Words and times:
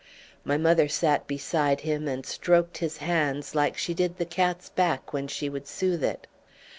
My 0.43 0.57
mother 0.57 0.87
sat 0.87 1.27
beside 1.27 1.81
him 1.81 2.07
and 2.07 2.25
stroked 2.25 2.79
his 2.79 2.97
hands 2.97 3.53
like 3.53 3.77
she 3.77 3.93
did 3.93 4.17
the 4.17 4.25
cat's 4.25 4.69
back 4.69 5.13
when 5.13 5.27
she 5.27 5.47
would 5.47 5.67
soothe 5.67 6.03
it. 6.03 6.25